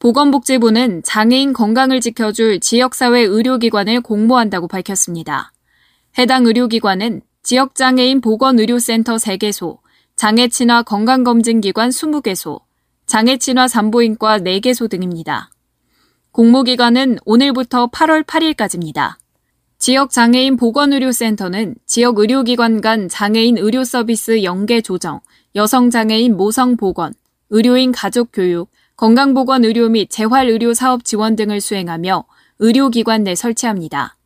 [0.00, 5.52] 보건복지부는 장애인 건강을 지켜줄 지역사회 의료기관을 공모한다고 밝혔습니다.
[6.16, 9.76] 해당 의료기관은 지역장애인 보건의료센터 3개소,
[10.16, 12.62] 장애친화 건강검진기관 20개소,
[13.04, 15.50] 장애친화 산부인과 4개소 등입니다.
[16.32, 19.16] 공모기간은 오늘부터 8월 8일까지입니다.
[19.78, 25.20] 지역장애인 보건의료센터는 지역 의료기관 간 장애인 의료 서비스 연계 조정,
[25.54, 27.12] 여성장애인 모성보건,
[27.50, 28.69] 의료인 가족교육,
[29.00, 32.26] 건강보건 의료 및 재활의료 사업 지원 등을 수행하며
[32.58, 34.18] 의료기관 내 설치합니다.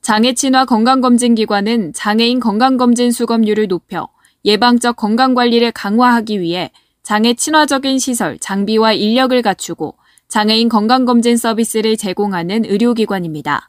[0.00, 4.08] 장애친화 건강검진기관은 장애인 건강검진 수검률을 높여
[4.46, 6.70] 예방적 건강관리를 강화하기 위해
[7.02, 9.96] 장애 친화적인 시설, 장비와 인력을 갖추고
[10.28, 13.68] 장애인 건강검진 서비스를 제공하는 의료기관입니다.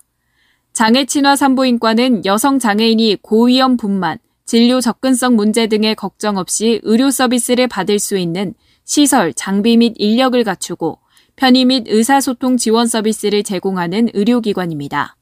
[0.71, 7.67] 장애 친화 산부인과는 여성 장애인이 고위험 분만, 진료 접근성 문제 등의 걱정 없이 의료 서비스를
[7.67, 8.53] 받을 수 있는
[8.89, 10.97] 시설, 장비 및 인력을 갖추고
[11.35, 15.15] 편의 및 의사소통 지원 서비스를 제공하는 의료기관입니다.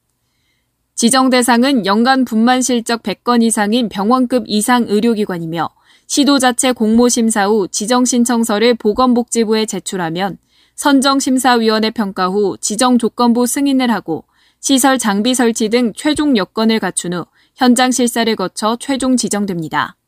[0.94, 5.68] 지정 대상은 연간 분만 실적 100건 이상인 병원급 이상 의료기관이며
[6.06, 10.38] 시도 자체 공모 심사 후 지정 신청서를 보건복지부에 제출하면
[10.76, 14.24] 선정심사위원회 평가 후 지정 조건부 승인을 하고
[14.60, 19.98] 시설 장비 설치 등 최종 여건을 갖춘 후 현장 실사를 거쳐 최종 지정됩니다.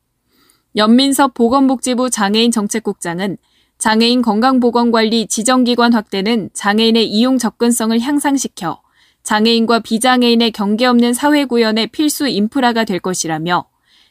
[0.77, 3.37] 연민섭 보건복지부 장애인 정책국장은
[3.81, 8.83] 장애인 건강보건관리 지정기관 확대는 장애인의 이용 접근성을 향상시켜
[9.23, 13.65] 장애인과 비장애인의 경계 없는 사회 구현의 필수 인프라가 될 것이라며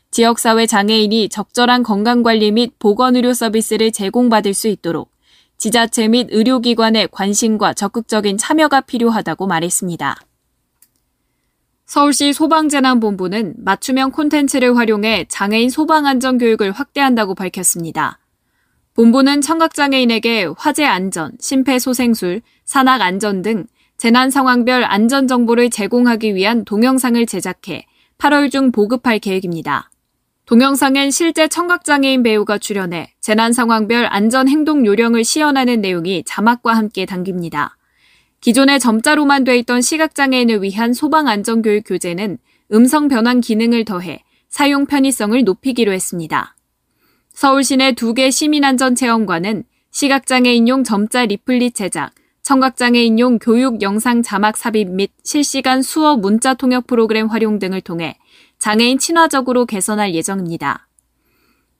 [0.09, 5.11] 지역사회 장애인이 적절한 건강관리 및 보건의료 서비스를 제공받을 수 있도록
[5.59, 10.17] 지자체 및 의료기관의 관심과 적극적인 참여가 필요하다고 말했습니다.
[11.85, 18.17] 서울시 소방재난본부는 맞춤형 콘텐츠를 활용해 장애인 소방안전교육을 확대한다고 밝혔습니다.
[18.95, 23.65] 본부는 청각장애인에게 화재 안전, 심폐소생술, 산악 안전 등
[23.97, 27.85] 재난 상황별 안전 정보를 제공하기 위한 동영상을 제작해
[28.17, 29.89] 8월 중 보급할 계획입니다.
[30.45, 37.77] 동영상엔 실제 청각장애인 배우가 출연해 재난 상황별 안전 행동 요령을 시연하는 내용이 자막과 함께 담깁니다.
[38.41, 42.37] 기존에 점자로만 돼 있던 시각장애인을 위한 소방 안전 교육 교재는
[42.71, 46.55] 음성 변환 기능을 더해 사용 편의성을 높이기로 했습니다.
[47.39, 52.11] 서울시내 두 개 시민안전체험관은 시각장애인용 점자 리플릿 제작,
[52.41, 58.17] 청각장애인용 교육 영상 자막 삽입 및 실시간 수어 문자 통역 프로그램 활용 등을 통해
[58.57, 60.89] 장애인 친화적으로 개선할 예정입니다.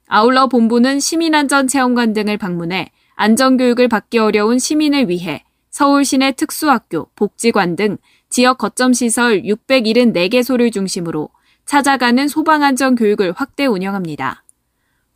[0.08, 7.98] 아울러 본부는 시민안전체험관 등을 방문해 안전교육을 받기 어려운 시민을 위해 서울 시내 특수학교, 복지관 등
[8.30, 11.28] 지역 거점 시설 674개소를 중심으로
[11.66, 14.46] 찾아가는 소방안전 교육을 확대 운영합니다.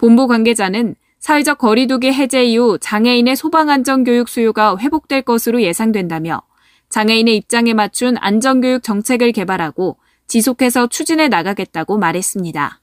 [0.03, 6.41] 본부 관계자는 사회적 거리두기 해제 이후 장애인의 소방 안전 교육 수요가 회복될 것으로 예상된다며
[6.89, 9.95] 장애인의 입장에 맞춘 안전 교육 정책을 개발하고
[10.27, 12.81] 지속해서 추진해 나가겠다고 말했습니다.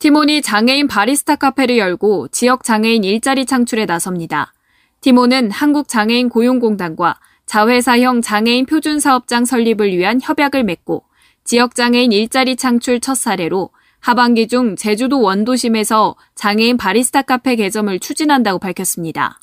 [0.00, 4.52] 티몬이 장애인 바리스타 카페를 열고 지역 장애인 일자리 창출에 나섭니다.
[5.00, 11.04] 티몬은 한국장애인 고용공단과 자회사형 장애인 표준사업장 설립을 위한 협약을 맺고
[11.44, 19.38] 지역장애인 일자리 창출 첫 사례로 하반기 중 제주도 원도심에서 장애인 바리스타 카페 개점을 추진한다고 밝혔습니다.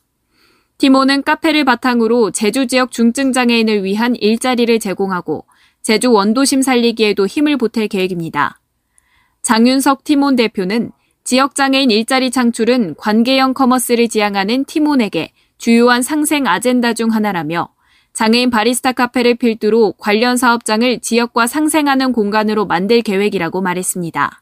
[0.80, 5.46] 티모는 카페를 바탕으로 제주 지역 중증 장애인을 위한 일자리를 제공하고
[5.82, 8.60] 제주 원도심 살리기에도 힘을 보탤 계획입니다.
[9.42, 10.92] 장윤석 티몬 대표는
[11.24, 17.70] 지역 장애인 일자리 창출은 관계형 commerce를 지향하는 티몬에게 주요한 상생 아젠다 중 하나라며
[18.14, 24.42] 장애인 바리스타 카페를 필두로 관련 사업장을 지역과 상생하는 공간으로 만들 계획이라고 말했습니다.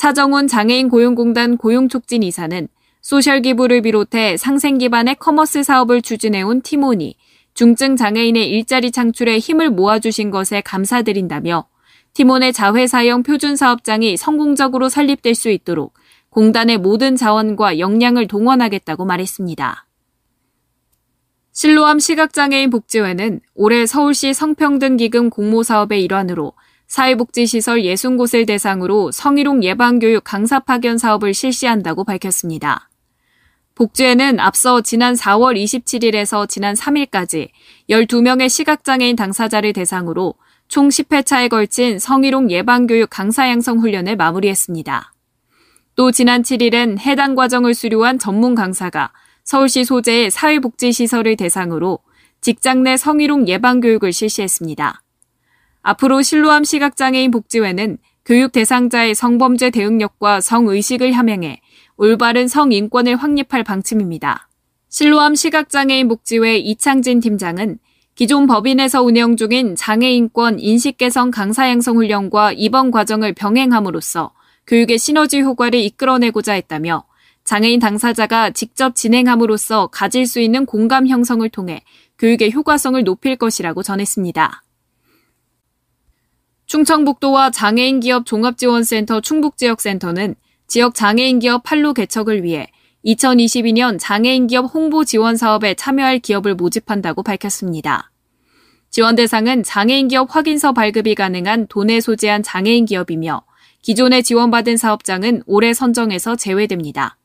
[0.00, 2.68] 차정훈 장애인 고용공단 고용촉진 이사는
[3.02, 7.16] social 기부를 비롯해 상생 기반의 commerce 사업을 추진해온 티몬이,
[7.52, 11.68] 중증 장애인의 일자리 창출에 힘을 모아주신 것에 감사드린다며
[12.14, 15.92] 티몬의 자회사형 표준 사업장이 성공적으로 설립될 수 있도록
[16.30, 19.86] 공단의 모든 자원과 역량을 동원하겠다고 말했습니다.
[21.52, 26.54] 실로암 시각장애인 복지회는 올해 서울시 성평등 기금 공모 사업의 일환으로
[26.90, 32.90] 사회복지시설 60곳을 대상으로 성희롱 예방교육 강사 파견 사업을 실시한다고 밝혔습니다.
[33.76, 37.50] 복지회는 앞서 지난 4월 27일에서 지난 3일까지
[37.88, 40.34] 12명의 시각장애인 당사자를 대상으로
[40.66, 45.12] 총 10회차에 걸친 성희롱 예방교육 강사 양성 훈련을 마무리했습니다.
[45.94, 49.12] 또 지난 7일엔 해당 과정을 수료한 전문 강사가
[49.44, 52.00] 서울시 소재의 사회복지시설을 대상으로
[52.40, 55.02] 직장 내 성희롱 예방교육을 실시했습니다.
[55.82, 61.60] 앞으로 실로암 시각장애인 복지회는 교육 대상자의 성범죄 대응력과 성의식을 함양해
[61.96, 64.48] 올바른 성인권을 확립할 방침입니다.
[64.88, 67.78] 실로암 시각장애인 복지회 이창진 팀장은
[68.14, 74.32] 기존 법인에서 운영 중인 장애인권 인식개선 강사 양성 훈련과 이번 과정을 병행함으로써
[74.66, 77.04] 교육의 시너지 효과를 이끌어내고자 했다며
[77.44, 81.82] 장애인 당사자가 직접 진행함으로써 가질 수 있는 공감 형성을 통해
[82.18, 84.62] 교육의 효과성을 높일 것이라고 전했습니다.
[86.70, 90.36] 충청북도와 장애인 기업 종합지원센터 충북지역센터는
[90.68, 92.68] 지역 장애인 기업 판로 개척을 위해
[93.04, 98.12] 2022년 장애인 기업 홍보 지원 사업에 참여할 기업을 모집한다고 밝혔습니다.
[98.88, 103.42] 지원 대상은 장애인 기업 확인서 발급이 가능한 도내 소재한 장애인 기업이며
[103.82, 107.18] 기존에 지원받은 사업장은 올해 선정해서 제외됩니다.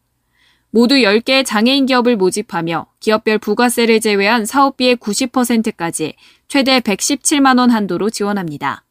[0.71, 6.15] 모두 10개의 장애인 기업을 모집하며 기업별 부가세를 제외한 사업비의 90%까지
[6.47, 8.85] 최대 117만 원 한도로 지원합니다.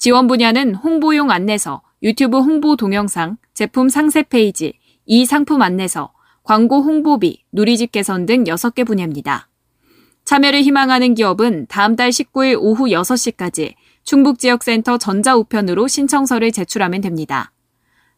[0.00, 4.72] 지원 분야는 홍보용 안내서, 유튜브 홍보 동영상, 제품 상세 페이지,
[5.04, 9.50] 이 상품 안내서, 광고 홍보비, 누리집 개선 등 6개 분야입니다.
[10.24, 13.74] 참여를 희망하는 기업은 다음 달 19일 오후 6시까지
[14.04, 17.52] 충북지역센터 전자우편으로 신청서를 제출하면 됩니다.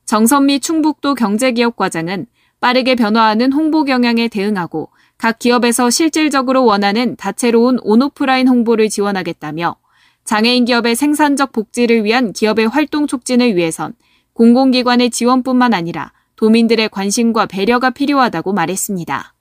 [0.04, 2.26] 정선미 충북도 경제기업과장은
[2.60, 9.81] 빠르게 변화하는 홍보 경향에 대응하고 각 기업에서 실질적으로 원하는 다채로운 온오프라인 홍보를 지원하겠다며
[10.24, 13.94] 장애인 기업의 생산적 복지를 위한 기업의 활동 촉진을 위해선
[14.34, 19.34] 공공기관의 지원뿐만 아니라 도민들의 관심과 배려가 필요하다고 말했습니다.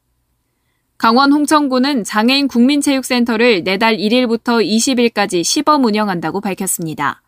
[0.98, 7.24] 강원 홍천구는 장애인 국민체육센터를 내달 1일부터 20일까지 시범 운영한다고 밝혔습니다.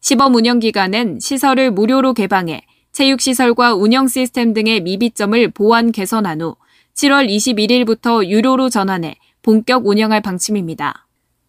[0.00, 2.60] 시범 운영 기간은 시설을 무료로 개방해
[2.92, 6.56] 체육시설과 운영 시스템 등의 미비점을 보완 개선한 후
[6.94, 11.03] 7월 21일부터 유료로 전환해 본격 운영할 방침입니다.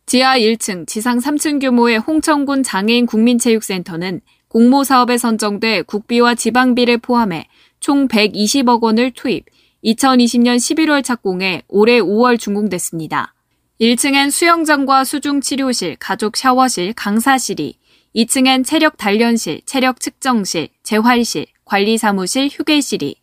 [0.05, 7.47] 지하 1층, 지상 3층 규모의 홍천군 장애인 국민체육센터는 공모 사업에 선정돼 국비와 지방비를 포함해
[7.79, 9.45] 총 120억 원을 투입,
[9.83, 13.33] 2020년 11월 착공해 올해 5월 준공됐습니다.
[13.81, 17.79] 1층엔 수영장과 수중치료실, 가족 샤워실, 강사실이,
[18.15, 23.15] 2층엔 체력 단련실, 체력 측정실, 재활실, 관리사무실, 휴게실이,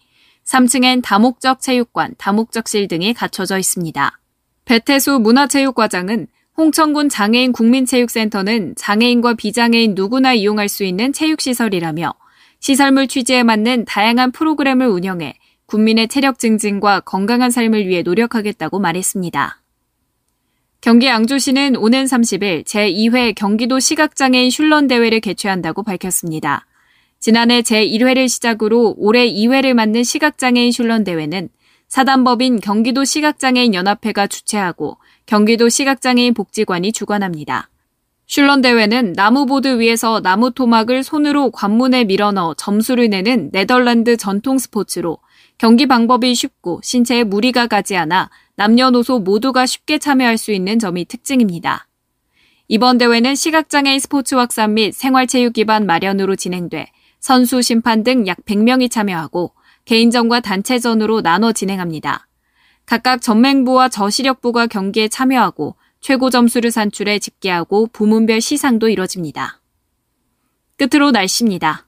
[0.44, 4.18] 3층엔 다목적 체육관, 다목적실 등이 갖춰져 있습니다.
[4.64, 6.26] 배태수 문화체육과장은
[6.56, 12.12] 홍천군 장애인 국민체육센터는 장애인과 비장애인 누구나 이용할 수 있는 체육시설이라며
[12.60, 15.34] 시설물 취지에 맞는 다양한 프로그램을 운영해
[15.64, 19.62] 국민의 체력 증진과 건강한 삶을 위해 노력하겠다고 말했습니다.
[20.82, 26.66] 경기 양주시는 오는 30일 제2회 경기도 시각장애인 슐런 대회를 개최한다고 밝혔습니다.
[27.18, 31.48] 지난해 제1회를 시작으로 올해 2회를 맞는 시각장애인 슐런 대회는
[31.88, 34.98] 사단법인 경기도 시각장애인 연합회가 주최하고
[35.32, 37.70] 경기도 시각장애인 복지관이 주관합니다.
[38.26, 45.16] 슐런 대회는 나무보드 위에서 나무 토막을 손으로 관문에 밀어넣어 점수를 내는 네덜란드 전통 스포츠로
[45.56, 51.88] 경기 방법이 쉽고 신체에 무리가 가지 않아 남녀노소 모두가 쉽게 참여할 수 있는 점이 특징입니다.
[52.68, 58.90] 이번 대회는 시각장애인 스포츠 확산 및 생활체육 기반 마련으로 진행돼 선수, 심판 등 약 100명이
[58.90, 59.54] 참여하고
[59.86, 62.28] 개인전과 단체전으로 나눠 진행합니다.
[62.86, 69.60] 각각 전맹부와 저시력부가 경기에 참여하고 최고 점수를 산출해 집계하고 부문별 시상도 이뤄집니다.
[70.76, 71.86] 끝으로 날씨입니다.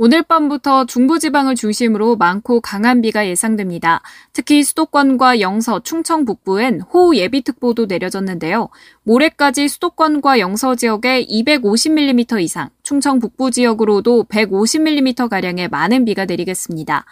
[0.00, 4.00] 오늘 밤부터 중부지방을 중심으로 많고 강한 비가 예상됩니다.
[4.32, 8.68] 특히 수도권과 영서, 충청 북부엔 호우 예비특보도 내려졌는데요.
[9.02, 17.04] 모레까지 수도권과 영서 지역에 250mm 이상, 충청 북부 지역으로도 150mm가량의 많은 비가 내리겠습니다.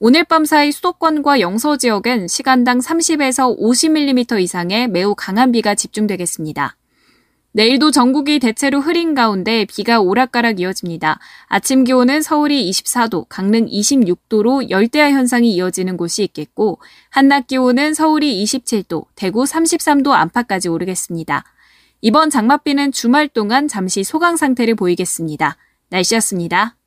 [0.00, 6.76] 오늘 밤 사이 수도권과 영서 지역엔 시간당 30에서 50mm 이상의 매우 강한 비가 집중되겠습니다.
[7.50, 11.18] 내일도 전국이 대체로 흐린 가운데 비가 오락가락 이어집니다.
[11.46, 16.78] 아침 기온은 서울이 24도, 강릉 26도로 열대야 현상이 이어지는 곳이 있겠고,
[17.10, 21.42] 한낮 기온은 서울이 27도, 대구 33도 안팎까지 오르겠습니다.
[22.02, 25.56] 이번 장맛비는 주말 동안 잠시 소강 상태를 보이겠습니다.
[25.88, 26.77] 날씨였습니다.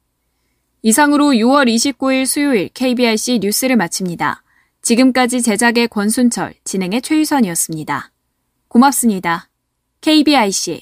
[0.83, 4.43] 이상으로 6월 29일 수요일 KBRC 뉴스를 마칩니다.
[4.81, 8.11] 지금까지 제작의 권순철, 진행의 최유선이었습니다.
[8.67, 9.49] 고맙습니다.
[10.01, 10.81] KBIC